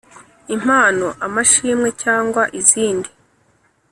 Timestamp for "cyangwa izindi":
2.01-3.09